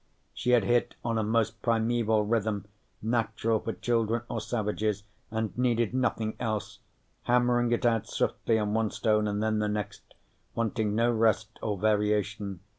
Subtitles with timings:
[0.33, 2.65] She had hit on a most primeval rhythm
[3.03, 6.79] natural for children or savages and needed nothing else,
[7.25, 10.15] hammering it out swiftly on one stone and then the next,
[10.55, 12.61] wanting no rest or variation.